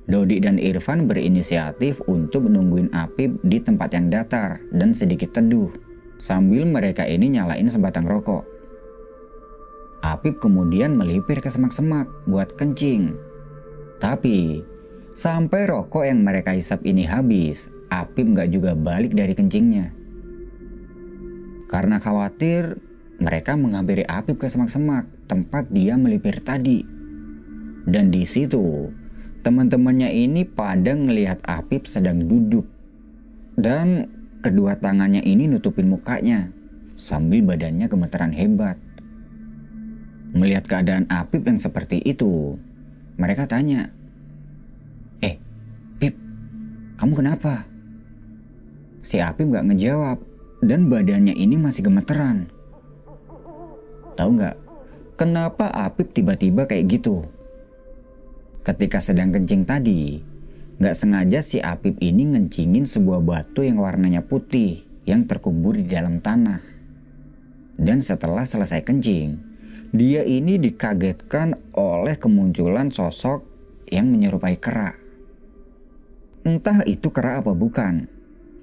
Dodi 0.06 0.38
dan 0.38 0.62
Irfan 0.62 1.10
berinisiatif 1.10 1.98
untuk 2.06 2.46
nungguin 2.46 2.94
Apip 2.94 3.42
di 3.42 3.58
tempat 3.58 3.90
yang 3.90 4.06
datar 4.06 4.62
dan 4.70 4.94
sedikit 4.94 5.34
teduh, 5.34 5.74
sambil 6.22 6.62
mereka 6.62 7.02
ini 7.02 7.34
nyalain 7.34 7.66
sebatang 7.66 8.06
rokok. 8.06 8.46
Apip 10.06 10.38
kemudian 10.38 10.94
melipir 10.94 11.42
ke 11.42 11.50
semak-semak 11.50 12.06
buat 12.30 12.54
kencing. 12.54 13.18
Tapi, 13.98 14.62
sampai 15.18 15.66
rokok 15.66 16.06
yang 16.06 16.22
mereka 16.22 16.54
hisap 16.54 16.86
ini 16.86 17.02
habis, 17.02 17.66
Apip 17.90 18.30
nggak 18.30 18.54
juga 18.54 18.78
balik 18.78 19.10
dari 19.10 19.34
kencingnya. 19.34 19.90
Karena 21.66 21.98
khawatir, 21.98 22.78
mereka 23.18 23.58
menghampiri 23.58 24.06
Apip 24.06 24.38
ke 24.38 24.46
semak-semak 24.46 25.10
tempat 25.26 25.66
dia 25.74 25.98
melipir 25.98 26.38
tadi. 26.46 26.86
Dan 27.90 28.14
di 28.14 28.22
situ, 28.22 28.94
teman-temannya 29.46 30.10
ini 30.10 30.42
pada 30.42 30.90
ngelihat 30.90 31.38
Apip 31.46 31.86
sedang 31.86 32.26
duduk. 32.26 32.66
Dan 33.54 34.10
kedua 34.42 34.74
tangannya 34.74 35.22
ini 35.22 35.46
nutupin 35.46 35.86
mukanya, 35.86 36.50
sambil 36.98 37.46
badannya 37.46 37.86
gemeteran 37.86 38.34
hebat. 38.34 38.74
Melihat 40.34 40.66
keadaan 40.66 41.06
Apip 41.06 41.46
yang 41.46 41.62
seperti 41.62 42.02
itu, 42.02 42.58
mereka 43.14 43.46
tanya, 43.46 43.94
Eh, 45.22 45.38
Pip, 46.02 46.18
kamu 46.98 47.14
kenapa? 47.14 47.70
Si 49.06 49.22
Apip 49.22 49.46
gak 49.46 49.70
ngejawab 49.70 50.18
dan 50.66 50.90
badannya 50.90 51.38
ini 51.38 51.54
masih 51.54 51.86
gemeteran. 51.86 52.50
Tahu 54.18 54.30
nggak, 54.42 54.56
kenapa 55.14 55.70
Apip 55.70 56.10
tiba-tiba 56.10 56.66
kayak 56.66 56.98
gitu? 56.98 57.35
Ketika 58.66 58.98
sedang 58.98 59.30
kencing 59.30 59.62
tadi, 59.62 60.18
gak 60.82 60.98
sengaja 60.98 61.38
si 61.38 61.62
Apip 61.62 62.02
ini 62.02 62.26
ngencingin 62.34 62.90
sebuah 62.90 63.22
batu 63.22 63.62
yang 63.62 63.78
warnanya 63.78 64.26
putih 64.26 64.82
yang 65.06 65.22
terkubur 65.30 65.78
di 65.78 65.86
dalam 65.86 66.18
tanah. 66.18 66.58
Dan 67.78 68.02
setelah 68.02 68.42
selesai 68.42 68.82
kencing, 68.82 69.38
dia 69.94 70.26
ini 70.26 70.58
dikagetkan 70.58 71.54
oleh 71.78 72.18
kemunculan 72.18 72.90
sosok 72.90 73.46
yang 73.86 74.10
menyerupai 74.10 74.58
kera. 74.58 74.98
Entah 76.42 76.82
itu 76.90 77.14
kera 77.14 77.38
apa 77.38 77.54
bukan. 77.54 78.10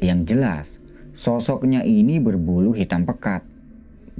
Yang 0.04 0.20
jelas, 0.28 0.68
sosoknya 1.16 1.88
ini 1.88 2.20
berbulu 2.20 2.76
hitam 2.76 3.08
pekat. 3.08 3.48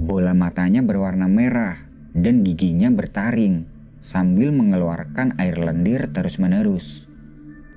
Bola 0.00 0.32
matanya 0.32 0.80
berwarna 0.80 1.28
merah 1.28 1.76
dan 2.16 2.40
giginya 2.40 2.88
bertaring, 2.88 3.73
sambil 4.04 4.52
mengeluarkan 4.52 5.40
air 5.40 5.56
lendir 5.56 6.04
terus-menerus. 6.12 7.08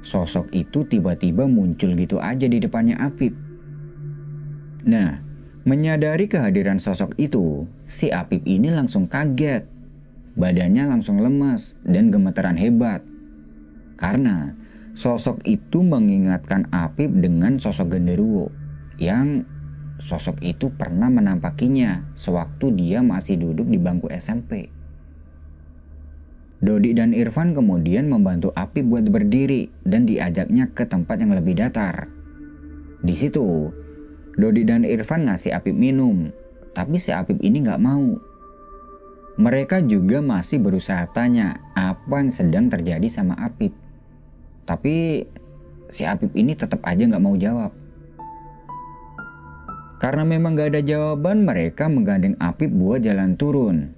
Sosok 0.03 0.51
itu 0.51 0.83
tiba-tiba 0.83 1.47
muncul 1.47 1.95
gitu 1.95 2.19
aja 2.19 2.43
di 2.51 2.59
depannya 2.59 2.99
Apip. 2.99 3.31
Nah, 4.83 5.23
menyadari 5.63 6.27
kehadiran 6.27 6.83
sosok 6.83 7.15
itu, 7.15 7.63
si 7.87 8.11
Apip 8.11 8.43
ini 8.43 8.67
langsung 8.67 9.07
kaget. 9.07 9.63
Badannya 10.35 10.91
langsung 10.91 11.23
lemas 11.23 11.79
dan 11.87 12.11
gemeteran 12.11 12.59
hebat. 12.59 13.01
Karena 13.95 14.51
sosok 14.93 15.41
itu 15.47 15.79
mengingatkan 15.79 16.67
Apip 16.75 17.09
dengan 17.09 17.57
sosok 17.57 17.95
genderuwo 17.97 18.51
yang 18.99 19.47
sosok 20.03 20.43
itu 20.45 20.69
pernah 20.75 21.09
menampakinya 21.09 22.05
sewaktu 22.13 22.69
dia 22.77 23.01
masih 23.01 23.41
duduk 23.41 23.65
di 23.65 23.79
bangku 23.81 24.11
SMP. 24.13 24.76
Dodi 26.57 26.97
dan 26.97 27.13
Irfan 27.13 27.53
kemudian 27.53 28.09
membantu 28.09 28.49
Api 28.57 28.81
buat 28.81 29.05
berdiri 29.05 29.69
dan 29.85 30.09
diajaknya 30.09 30.73
ke 30.73 30.89
tempat 30.89 31.21
yang 31.21 31.37
lebih 31.37 31.53
datar. 31.53 32.09
Di 33.05 33.13
situ, 33.13 33.69
Dodi 34.33 34.65
dan 34.65 34.81
Irfan 34.81 35.29
ngasih 35.29 35.53
Apip 35.53 35.77
minum, 35.77 36.33
tapi 36.73 36.97
si 36.97 37.13
Apip 37.13 37.37
ini 37.45 37.61
nggak 37.61 37.81
mau. 37.81 38.17
Mereka 39.37 39.85
juga 39.85 40.17
masih 40.17 40.57
berusaha 40.57 41.05
tanya 41.13 41.61
apa 41.77 42.25
yang 42.25 42.33
sedang 42.33 42.73
terjadi 42.73 43.05
sama 43.05 43.37
Apip. 43.37 43.73
Tapi 44.65 45.25
si 45.93 46.09
Apip 46.09 46.33
ini 46.33 46.57
tetap 46.57 46.81
aja 46.85 47.05
nggak 47.05 47.21
mau 47.21 47.37
jawab. 47.37 47.69
Karena 49.97 50.21
memang 50.29 50.53
gak 50.53 50.77
ada 50.77 50.81
jawaban, 50.85 51.41
mereka 51.41 51.89
menggandeng 51.89 52.37
Apip 52.37 52.69
buat 52.69 53.01
jalan 53.01 53.33
turun. 53.33 53.96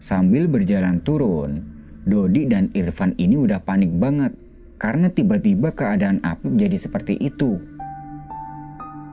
Sambil 0.00 0.48
berjalan 0.48 1.04
turun, 1.04 1.60
Dodi 2.08 2.48
dan 2.48 2.72
Irfan 2.72 3.12
ini 3.20 3.36
udah 3.36 3.60
panik 3.60 3.92
banget 3.92 4.32
karena 4.80 5.12
tiba-tiba 5.12 5.76
keadaan 5.76 6.24
Apip 6.24 6.56
jadi 6.56 6.80
seperti 6.80 7.20
itu. 7.20 7.60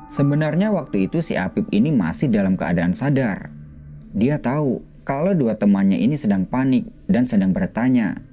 Sebenarnya 0.07 0.71
waktu 0.71 1.11
itu 1.11 1.19
si 1.19 1.35
Apip 1.35 1.67
ini 1.75 1.91
masih 1.91 2.31
dalam 2.31 2.55
keadaan 2.55 2.95
sadar. 2.95 3.51
Dia 4.15 4.39
tahu 4.39 4.79
kalau 5.03 5.35
dua 5.35 5.59
temannya 5.59 5.99
ini 5.99 6.15
sedang 6.15 6.47
panik 6.47 6.87
dan 7.11 7.27
sedang 7.27 7.51
bertanya. 7.51 8.23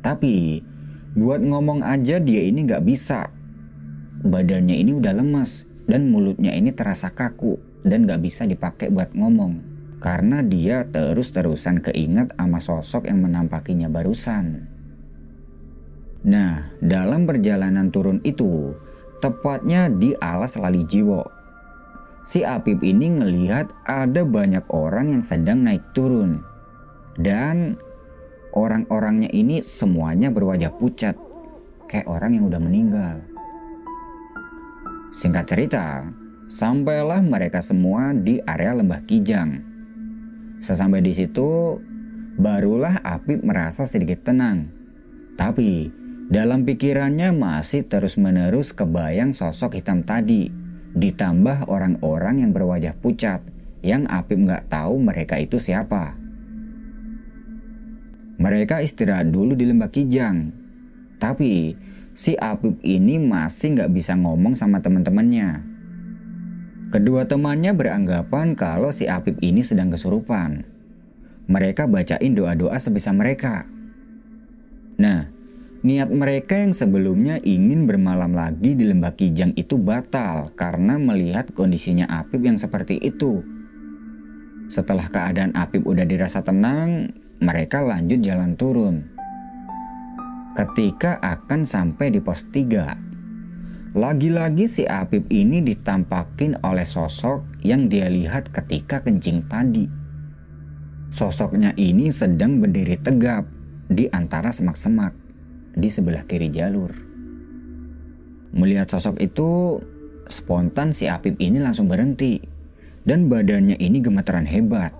Tapi 0.00 0.64
buat 1.12 1.44
ngomong 1.44 1.84
aja 1.84 2.16
dia 2.16 2.40
ini 2.40 2.64
gak 2.64 2.88
bisa. 2.88 3.28
Badannya 4.24 4.80
ini 4.80 4.96
udah 4.96 5.12
lemas 5.12 5.68
dan 5.84 6.08
mulutnya 6.08 6.56
ini 6.56 6.72
terasa 6.72 7.12
kaku 7.12 7.60
dan 7.84 8.08
gak 8.08 8.24
bisa 8.24 8.48
dipakai 8.48 8.88
buat 8.88 9.12
ngomong 9.12 9.71
karena 10.02 10.42
dia 10.42 10.82
terus-terusan 10.90 11.78
keinget 11.78 12.34
sama 12.34 12.58
sosok 12.58 13.06
yang 13.06 13.22
menampakinya 13.22 13.86
barusan. 13.86 14.66
Nah, 16.26 16.74
dalam 16.82 17.22
perjalanan 17.22 17.94
turun 17.94 18.18
itu, 18.26 18.74
tepatnya 19.22 19.86
di 19.86 20.10
alas 20.18 20.58
Lali 20.58 20.82
Jiwo, 20.90 21.22
si 22.26 22.42
Apip 22.42 22.82
ini 22.82 23.14
ngelihat 23.14 23.70
ada 23.86 24.26
banyak 24.26 24.66
orang 24.74 25.14
yang 25.14 25.22
sedang 25.22 25.62
naik 25.62 25.82
turun. 25.94 26.42
Dan 27.14 27.78
orang-orangnya 28.58 29.30
ini 29.30 29.62
semuanya 29.62 30.34
berwajah 30.34 30.74
pucat, 30.82 31.14
kayak 31.86 32.10
orang 32.10 32.38
yang 32.38 32.44
udah 32.50 32.58
meninggal. 32.62 33.16
Singkat 35.14 35.44
cerita, 35.46 36.06
sampailah 36.50 37.22
mereka 37.22 37.62
semua 37.62 38.10
di 38.16 38.42
area 38.42 38.72
lembah 38.74 39.04
Kijang 39.04 39.71
Sesampai 40.62 41.02
di 41.02 41.10
situ, 41.10 41.82
barulah 42.38 43.02
Apip 43.02 43.42
merasa 43.42 43.82
sedikit 43.82 44.22
tenang. 44.30 44.70
Tapi, 45.34 45.90
dalam 46.30 46.62
pikirannya 46.62 47.34
masih 47.34 47.82
terus-menerus 47.90 48.70
kebayang 48.70 49.34
sosok 49.34 49.82
hitam 49.82 50.06
tadi, 50.06 50.54
ditambah 50.94 51.66
orang-orang 51.66 52.46
yang 52.46 52.54
berwajah 52.54 52.94
pucat, 52.94 53.42
yang 53.82 54.06
Apip 54.06 54.38
nggak 54.38 54.70
tahu 54.70 55.02
mereka 55.02 55.42
itu 55.42 55.58
siapa. 55.58 56.14
Mereka 58.38 58.86
istirahat 58.86 59.34
dulu 59.34 59.58
di 59.58 59.66
lembah 59.66 59.90
Kijang. 59.90 60.54
Tapi, 61.18 61.74
si 62.14 62.38
Apip 62.38 62.78
ini 62.86 63.18
masih 63.18 63.82
nggak 63.82 63.90
bisa 63.90 64.14
ngomong 64.14 64.54
sama 64.54 64.78
teman-temannya. 64.78 65.71
Kedua 66.92 67.24
temannya 67.24 67.72
beranggapan 67.72 68.52
kalau 68.52 68.92
si 68.92 69.08
Apip 69.08 69.40
ini 69.40 69.64
sedang 69.64 69.88
kesurupan. 69.88 70.60
Mereka 71.48 71.88
bacain 71.88 72.36
doa-doa 72.36 72.76
sebisa 72.76 73.16
mereka. 73.16 73.64
Nah, 75.00 75.24
niat 75.80 76.12
mereka 76.12 76.60
yang 76.60 76.76
sebelumnya 76.76 77.40
ingin 77.40 77.88
bermalam 77.88 78.36
lagi 78.36 78.76
di 78.76 78.84
lembah 78.84 79.16
Kijang 79.16 79.56
itu 79.56 79.80
batal 79.80 80.52
karena 80.52 81.00
melihat 81.00 81.48
kondisinya 81.56 82.04
Apip 82.12 82.44
yang 82.44 82.60
seperti 82.60 83.00
itu. 83.00 83.40
Setelah 84.68 85.08
keadaan 85.08 85.56
Apip 85.56 85.88
udah 85.88 86.04
dirasa 86.04 86.44
tenang, 86.44 87.08
mereka 87.40 87.80
lanjut 87.80 88.20
jalan 88.20 88.52
turun. 88.52 89.08
Ketika 90.52 91.16
akan 91.24 91.64
sampai 91.64 92.12
di 92.12 92.20
pos 92.20 92.44
3, 92.52 93.11
lagi-lagi 93.92 94.64
si 94.72 94.82
Apip 94.88 95.28
ini 95.28 95.60
ditampakin 95.60 96.64
oleh 96.64 96.88
sosok 96.88 97.60
yang 97.60 97.92
dia 97.92 98.08
lihat 98.08 98.48
ketika 98.48 99.04
kencing 99.04 99.44
tadi. 99.52 99.84
Sosoknya 101.12 101.76
ini 101.76 102.08
sedang 102.08 102.56
berdiri 102.56 102.96
tegap 102.96 103.44
di 103.92 104.08
antara 104.08 104.48
semak-semak 104.48 105.12
di 105.76 105.92
sebelah 105.92 106.24
kiri 106.24 106.48
jalur. 106.48 106.88
Melihat 108.56 108.88
sosok 108.96 109.20
itu, 109.20 109.76
spontan 110.24 110.96
si 110.96 111.04
Apip 111.12 111.36
ini 111.36 111.60
langsung 111.60 111.84
berhenti 111.84 112.40
dan 113.04 113.28
badannya 113.28 113.76
ini 113.76 114.00
gemeteran 114.00 114.48
hebat. 114.48 114.96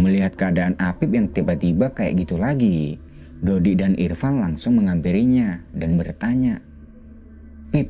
Melihat 0.00 0.32
keadaan 0.32 0.80
Apip 0.80 1.12
yang 1.12 1.28
tiba-tiba 1.28 1.92
kayak 1.92 2.24
gitu 2.24 2.40
lagi, 2.40 2.96
Dodi 3.44 3.76
dan 3.76 4.00
Irfan 4.00 4.40
langsung 4.40 4.80
menghampirinya 4.80 5.60
dan 5.76 6.00
bertanya, 6.00 6.64
Pip, 7.74 7.88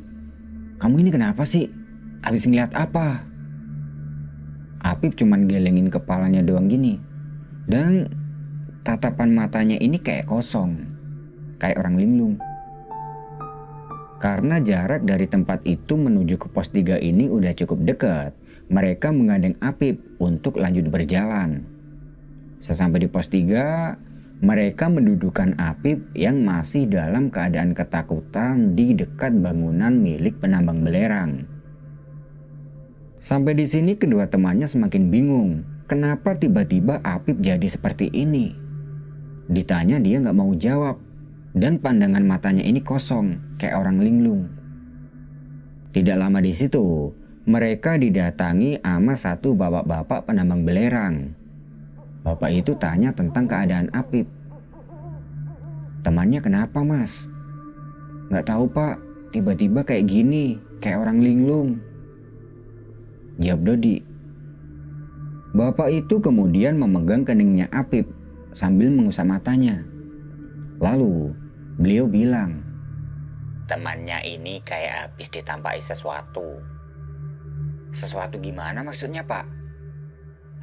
kamu 0.81 0.95
ini 1.05 1.11
kenapa 1.13 1.45
sih? 1.45 1.69
Habis 2.25 2.49
ngeliat 2.49 2.73
apa? 2.73 3.23
Apip 4.81 5.19
cuman 5.19 5.51
gelengin 5.51 5.91
kepalanya 5.91 6.41
doang 6.41 6.71
gini. 6.71 6.97
Dan 7.67 8.07
tatapan 8.87 9.35
matanya 9.35 9.77
ini 9.83 9.99
kayak 9.99 10.31
kosong. 10.31 10.79
Kayak 11.59 11.83
orang 11.83 11.97
linglung. 11.99 12.35
Karena 14.17 14.63
jarak 14.65 15.05
dari 15.05 15.29
tempat 15.29 15.61
itu 15.69 15.93
menuju 15.93 16.41
ke 16.41 16.49
pos 16.49 16.73
3 16.73 16.97
ini 17.05 17.29
udah 17.29 17.53
cukup 17.53 17.85
dekat, 17.85 18.33
mereka 18.73 19.13
menggandeng 19.13 19.61
Apip 19.61 20.01
untuk 20.17 20.57
lanjut 20.57 20.89
berjalan. 20.89 21.69
Sesampai 22.65 23.05
di 23.05 23.09
pos 23.13 23.29
3, 23.29 23.93
mereka 24.37 24.93
mendudukan 24.93 25.57
Apip 25.57 26.13
yang 26.13 26.45
masih 26.45 26.85
dalam 26.85 27.33
keadaan 27.33 27.73
ketakutan 27.73 28.77
di 28.77 28.93
dekat 28.93 29.33
bangunan 29.33 29.97
milik 29.97 30.37
penambang 30.45 30.85
belerang. 30.85 31.49
Sampai 33.17 33.57
di 33.57 33.65
sini 33.65 33.97
kedua 33.97 34.29
temannya 34.29 34.69
semakin 34.69 35.09
bingung, 35.09 35.65
kenapa 35.89 36.37
tiba-tiba 36.37 37.01
Apip 37.01 37.41
jadi 37.41 37.65
seperti 37.65 38.13
ini. 38.13 38.53
Ditanya 39.49 39.97
dia 40.05 40.21
nggak 40.21 40.37
mau 40.37 40.53
jawab, 40.53 41.01
dan 41.57 41.81
pandangan 41.81 42.21
matanya 42.21 42.61
ini 42.61 42.85
kosong, 42.85 43.57
kayak 43.57 43.81
orang 43.81 44.05
linglung. 44.05 44.53
Tidak 45.97 46.13
lama 46.13 46.45
di 46.45 46.53
situ, 46.53 47.09
mereka 47.49 47.97
didatangi 47.97 48.85
sama 48.85 49.17
satu 49.17 49.57
bapak-bapak 49.57 50.29
penambang 50.29 50.61
belerang 50.69 51.33
Bapak 52.27 52.51
itu 52.51 52.75
tanya 52.75 53.15
tentang 53.15 53.47
keadaan 53.47 53.87
Apip. 53.95 54.27
Temannya 56.03 56.43
kenapa 56.43 56.83
mas? 56.83 57.15
Gak 58.35 58.51
tahu 58.51 58.67
pak, 58.67 58.99
tiba-tiba 59.31 59.87
kayak 59.87 60.11
gini, 60.11 60.59
kayak 60.83 61.07
orang 61.07 61.23
linglung. 61.23 61.79
Jawab 63.39 63.63
Dodi. 63.63 64.03
Bapak 65.55 65.95
itu 65.95 66.19
kemudian 66.19 66.75
memegang 66.83 67.23
keningnya 67.23 67.71
Apip 67.71 68.11
sambil 68.51 68.91
mengusap 68.91 69.31
matanya. 69.31 69.87
Lalu 70.83 71.31
beliau 71.79 72.11
bilang, 72.11 72.59
Temannya 73.71 74.27
ini 74.27 74.59
kayak 74.67 75.15
habis 75.15 75.31
ditampai 75.31 75.79
sesuatu. 75.79 76.59
Sesuatu 77.95 78.43
gimana 78.43 78.83
maksudnya 78.83 79.23
pak? 79.23 79.47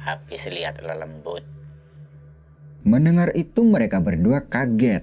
Habis 0.04 0.44
lihat 0.52 0.84
lelembut. 0.84 1.53
Mendengar 2.84 3.32
itu 3.32 3.64
mereka 3.64 3.98
berdua 3.98 4.44
kaget. 4.44 5.02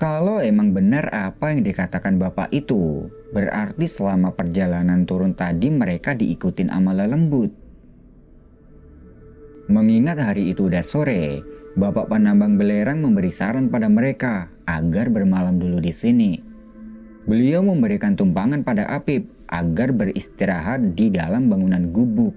Kalau 0.00 0.40
emang 0.40 0.72
benar 0.72 1.12
apa 1.12 1.52
yang 1.52 1.60
dikatakan 1.60 2.16
bapak 2.16 2.48
itu, 2.56 3.12
berarti 3.36 3.84
selama 3.84 4.32
perjalanan 4.32 5.04
turun 5.04 5.36
tadi 5.36 5.68
mereka 5.68 6.16
diikutin 6.16 6.72
amal 6.72 6.96
lembut. 6.96 7.52
Mengingat 9.68 10.18
hari 10.24 10.56
itu 10.56 10.72
udah 10.72 10.80
sore, 10.80 11.44
Bapak 11.70 12.10
penambang 12.10 12.58
belerang 12.58 12.98
memberi 12.98 13.30
saran 13.30 13.70
pada 13.70 13.86
mereka 13.86 14.50
agar 14.66 15.06
bermalam 15.06 15.54
dulu 15.54 15.78
di 15.78 15.94
sini. 15.94 16.34
Beliau 17.30 17.62
memberikan 17.62 18.18
tumpangan 18.18 18.66
pada 18.66 18.90
Apip 18.90 19.30
agar 19.46 19.94
beristirahat 19.94 20.98
di 20.98 21.14
dalam 21.14 21.46
bangunan 21.46 21.94
gubuk. 21.94 22.34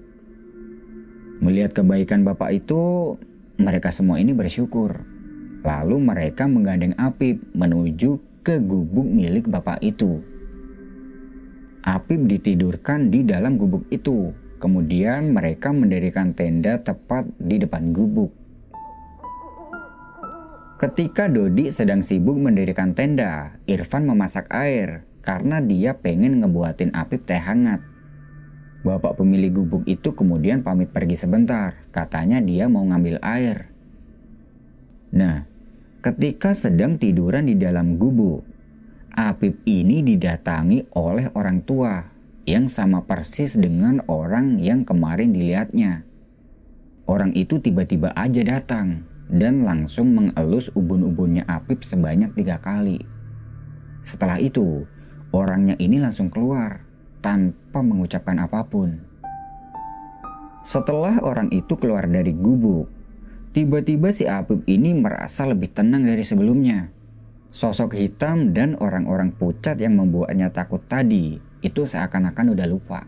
Melihat 1.42 1.74
kebaikan 1.74 2.22
bapak 2.22 2.62
itu, 2.62 3.18
mereka 3.54 3.94
semua 3.94 4.18
ini 4.18 4.34
bersyukur. 4.34 5.06
Lalu 5.64 5.96
mereka 6.02 6.50
menggandeng 6.50 6.98
Apip 6.98 7.40
menuju 7.54 8.42
ke 8.42 8.58
gubuk 8.58 9.06
milik 9.06 9.46
bapak 9.46 9.80
itu. 9.80 10.20
Apip 11.86 12.26
ditidurkan 12.26 13.14
di 13.14 13.22
dalam 13.22 13.56
gubuk 13.56 13.86
itu. 13.94 14.34
Kemudian 14.58 15.36
mereka 15.36 15.70
mendirikan 15.70 16.34
tenda 16.34 16.80
tepat 16.80 17.28
di 17.36 17.60
depan 17.60 17.92
gubuk. 17.94 18.32
Ketika 20.80 21.30
Dodi 21.30 21.70
sedang 21.70 22.02
sibuk 22.02 22.36
mendirikan 22.36 22.92
tenda, 22.92 23.56
Irfan 23.70 24.04
memasak 24.04 24.50
air 24.50 25.06
karena 25.22 25.62
dia 25.62 25.96
pengen 25.96 26.42
ngebuatin 26.42 26.92
Apip 26.92 27.24
teh 27.24 27.38
hangat. 27.38 27.93
Bapak 28.84 29.16
pemilik 29.16 29.48
gubuk 29.48 29.88
itu 29.88 30.12
kemudian 30.12 30.60
pamit 30.60 30.92
pergi 30.92 31.16
sebentar, 31.16 31.72
katanya 31.88 32.36
dia 32.44 32.68
mau 32.68 32.84
ngambil 32.84 33.16
air. 33.24 33.72
Nah, 35.08 35.48
ketika 36.04 36.52
sedang 36.52 37.00
tiduran 37.00 37.48
di 37.48 37.56
dalam 37.56 37.96
gubuk, 37.96 38.44
Apip 39.14 39.64
ini 39.64 40.04
didatangi 40.04 40.92
oleh 40.92 41.32
orang 41.32 41.64
tua 41.64 42.04
yang 42.44 42.68
sama 42.68 43.08
persis 43.08 43.56
dengan 43.56 44.04
orang 44.04 44.60
yang 44.60 44.84
kemarin 44.84 45.32
dilihatnya. 45.32 46.04
Orang 47.08 47.32
itu 47.32 47.56
tiba-tiba 47.64 48.12
aja 48.12 48.44
datang 48.44 49.08
dan 49.32 49.64
langsung 49.64 50.12
mengelus 50.12 50.68
ubun-ubunnya 50.76 51.48
Apip 51.48 51.88
sebanyak 51.88 52.36
tiga 52.36 52.60
kali. 52.60 53.00
Setelah 54.04 54.36
itu, 54.44 54.84
orangnya 55.32 55.72
ini 55.80 55.96
langsung 55.96 56.28
keluar 56.28 56.83
tanpa 57.24 57.80
mengucapkan 57.80 58.36
apa 58.36 58.60
pun. 58.68 59.00
Setelah 60.68 61.24
orang 61.24 61.48
itu 61.56 61.72
keluar 61.80 62.04
dari 62.04 62.36
gubuk, 62.36 62.84
tiba-tiba 63.56 64.12
si 64.12 64.28
Apip 64.28 64.60
ini 64.68 64.92
merasa 64.92 65.48
lebih 65.48 65.72
tenang 65.72 66.04
dari 66.04 66.20
sebelumnya. 66.20 66.92
Sosok 67.48 67.96
hitam 67.96 68.52
dan 68.52 68.76
orang-orang 68.76 69.32
pucat 69.32 69.80
yang 69.80 69.96
membuatnya 69.96 70.52
takut 70.52 70.84
tadi 70.84 71.40
itu 71.64 71.80
seakan-akan 71.88 72.52
udah 72.52 72.66
lupa. 72.68 73.00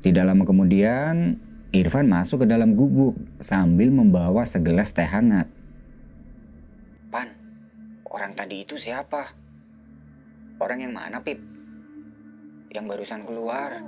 Tidak 0.00 0.24
lama 0.24 0.46
kemudian, 0.48 1.36
Irfan 1.76 2.08
masuk 2.08 2.44
ke 2.44 2.46
dalam 2.48 2.72
gubuk 2.72 3.18
sambil 3.42 3.92
membawa 3.92 4.48
segelas 4.48 4.96
teh 4.96 5.04
hangat. 5.04 5.50
Pan, 7.12 7.28
orang 8.06 8.32
tadi 8.32 8.64
itu 8.64 8.78
siapa? 8.80 9.34
Orang 10.56 10.80
yang 10.80 10.94
mana, 10.94 11.20
Pip? 11.20 11.55
Yang 12.70 12.84
barusan 12.86 13.22
keluar. 13.26 13.82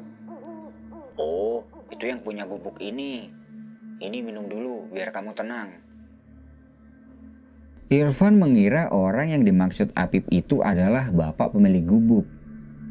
Oh, 1.19 1.67
itu 1.91 2.05
yang 2.07 2.23
punya 2.23 2.47
gubuk 2.47 2.79
ini. 2.79 3.31
Ini 3.99 4.23
minum 4.23 4.47
dulu, 4.47 4.87
biar 4.95 5.11
kamu 5.11 5.35
tenang. 5.35 5.89
Irfan 7.89 8.37
mengira 8.37 8.93
orang 8.93 9.33
yang 9.33 9.43
dimaksud 9.49 9.97
Apip 9.97 10.29
itu 10.29 10.61
adalah 10.61 11.09
bapak 11.09 11.57
pemilik 11.57 11.83
gubuk. 11.89 12.29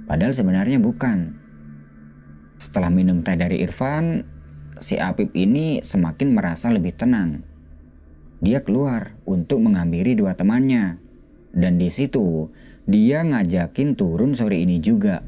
Padahal 0.09 0.33
sebenarnya 0.33 0.81
bukan. 0.81 1.37
Setelah 2.57 2.89
minum 2.89 3.21
teh 3.21 3.37
dari 3.37 3.61
Irfan, 3.61 4.25
si 4.81 4.97
Apip 4.97 5.37
ini 5.37 5.85
semakin 5.85 6.33
merasa 6.33 6.73
lebih 6.73 6.97
tenang. 6.97 7.45
Dia 8.41 8.65
keluar 8.65 9.13
untuk 9.29 9.61
menghampiri 9.61 10.17
dua 10.17 10.33
temannya. 10.33 10.97
Dan 11.53 11.77
di 11.77 11.93
situ, 11.93 12.49
dia 12.89 13.21
ngajakin 13.21 13.93
turun 13.93 14.33
sore 14.33 14.65
ini 14.65 14.81
juga. 14.81 15.21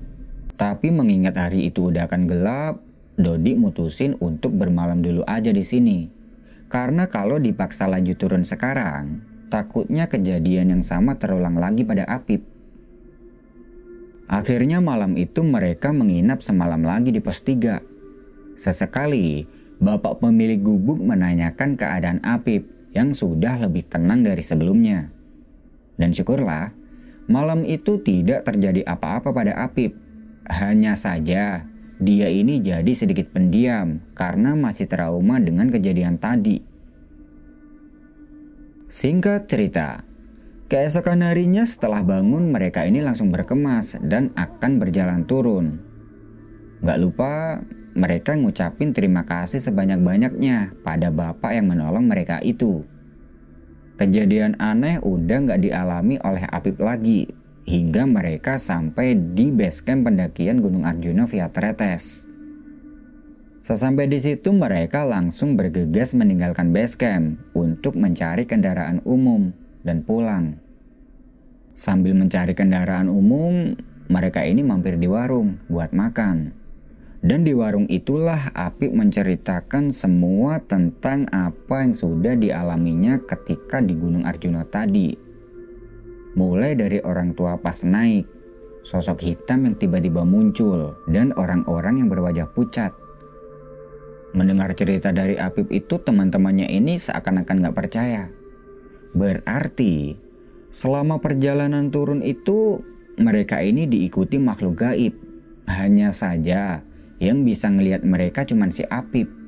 Tapi 0.60 0.92
mengingat 0.92 1.40
hari 1.40 1.72
itu 1.72 1.88
udah 1.88 2.12
akan 2.12 2.28
gelap, 2.28 2.84
Dodi 3.16 3.56
mutusin 3.56 4.20
untuk 4.20 4.56
bermalam 4.60 5.00
dulu 5.00 5.24
aja 5.24 5.56
di 5.56 5.64
sini. 5.64 6.12
Karena 6.68 7.08
kalau 7.08 7.40
dipaksa 7.40 7.88
lanjut 7.88 8.20
turun 8.20 8.44
sekarang, 8.44 9.24
takutnya 9.48 10.12
kejadian 10.12 10.76
yang 10.76 10.84
sama 10.84 11.16
terulang 11.16 11.56
lagi 11.56 11.88
pada 11.88 12.04
Apip. 12.08 12.44
Akhirnya 14.28 14.84
malam 14.84 15.16
itu 15.16 15.42
mereka 15.42 15.96
menginap 15.96 16.44
semalam 16.44 16.84
lagi 16.86 17.10
di 17.10 17.18
pos 17.18 17.42
3 17.42 17.82
Sesekali, 18.60 19.48
bapak 19.80 20.20
pemilik 20.20 20.60
gubuk 20.60 21.00
menanyakan 21.00 21.80
keadaan 21.80 22.20
Apip 22.20 22.68
yang 22.92 23.16
sudah 23.16 23.56
lebih 23.64 23.88
tenang 23.88 24.28
dari 24.28 24.44
sebelumnya. 24.44 25.08
Dan 25.96 26.12
syukurlah, 26.12 26.76
malam 27.32 27.64
itu 27.64 28.04
tidak 28.04 28.44
terjadi 28.44 28.84
apa-apa 28.84 29.32
pada 29.32 29.56
Apip. 29.56 30.09
Hanya 30.50 30.98
saja, 30.98 31.62
dia 32.02 32.28
ini 32.28 32.58
jadi 32.58 32.90
sedikit 32.98 33.30
pendiam 33.30 34.02
karena 34.18 34.58
masih 34.58 34.90
trauma 34.90 35.38
dengan 35.38 35.70
kejadian 35.70 36.18
tadi. 36.18 36.66
Singkat 38.90 39.46
cerita, 39.46 40.02
keesokan 40.66 41.22
harinya 41.22 41.62
setelah 41.62 42.02
bangun 42.02 42.50
mereka 42.50 42.82
ini 42.82 43.06
langsung 43.06 43.30
berkemas 43.30 43.94
dan 44.02 44.34
akan 44.34 44.82
berjalan 44.82 45.22
turun. 45.30 45.78
Gak 46.82 46.98
lupa 46.98 47.62
mereka 47.94 48.34
ngucapin 48.34 48.90
terima 48.90 49.28
kasih 49.30 49.62
sebanyak-banyaknya 49.62 50.82
pada 50.82 51.14
bapak 51.14 51.52
yang 51.54 51.70
menolong 51.70 52.10
mereka 52.10 52.42
itu. 52.42 52.88
Kejadian 54.00 54.56
aneh 54.58 54.98
udah 55.04 55.38
nggak 55.44 55.60
dialami 55.60 56.16
oleh 56.24 56.48
Apip 56.48 56.80
lagi, 56.80 57.28
hingga 57.70 58.10
mereka 58.10 58.58
sampai 58.58 59.14
di 59.14 59.54
base 59.54 59.86
camp 59.86 60.10
pendakian 60.10 60.58
Gunung 60.58 60.90
Arjuna 60.90 61.30
via 61.30 61.54
Tretes. 61.54 62.26
Sesampai 63.62 64.10
di 64.10 64.18
situ 64.18 64.50
mereka 64.50 65.06
langsung 65.06 65.54
bergegas 65.54 66.18
meninggalkan 66.18 66.74
base 66.74 66.98
camp 66.98 67.38
untuk 67.54 67.94
mencari 67.94 68.50
kendaraan 68.50 69.06
umum 69.06 69.54
dan 69.86 70.02
pulang. 70.02 70.58
Sambil 71.78 72.18
mencari 72.18 72.58
kendaraan 72.58 73.06
umum, 73.06 73.78
mereka 74.10 74.42
ini 74.42 74.66
mampir 74.66 74.98
di 74.98 75.06
warung 75.06 75.62
buat 75.70 75.94
makan. 75.94 76.58
Dan 77.22 77.46
di 77.46 77.54
warung 77.54 77.86
itulah 77.86 78.50
Apik 78.56 78.96
menceritakan 78.96 79.94
semua 79.94 80.58
tentang 80.66 81.30
apa 81.30 81.86
yang 81.86 81.94
sudah 81.94 82.34
dialaminya 82.34 83.22
ketika 83.28 83.84
di 83.84 83.94
Gunung 83.94 84.26
Arjuna 84.26 84.66
tadi. 84.66 85.29
Mulai 86.40 86.72
dari 86.80 87.04
orang 87.04 87.36
tua 87.36 87.60
pas 87.60 87.84
naik, 87.84 88.24
sosok 88.88 89.20
hitam 89.28 89.68
yang 89.68 89.76
tiba-tiba 89.76 90.24
muncul, 90.24 90.96
dan 91.12 91.36
orang-orang 91.36 92.00
yang 92.00 92.08
berwajah 92.08 92.48
pucat. 92.56 92.96
Mendengar 94.32 94.72
cerita 94.72 95.12
dari 95.12 95.36
Apip 95.36 95.68
itu 95.68 96.00
teman-temannya 96.00 96.72
ini 96.72 96.96
seakan-akan 96.96 97.66
gak 97.66 97.76
percaya. 97.76 98.32
Berarti 99.12 100.16
selama 100.72 101.20
perjalanan 101.20 101.92
turun 101.92 102.24
itu 102.24 102.80
mereka 103.20 103.60
ini 103.60 103.84
diikuti 103.90 104.40
makhluk 104.40 104.80
gaib. 104.80 105.18
Hanya 105.68 106.16
saja 106.16 106.82
yang 107.20 107.44
bisa 107.44 107.68
ngelihat 107.68 108.08
mereka 108.08 108.48
cuma 108.48 108.72
si 108.72 108.88
Apip. 108.88 109.39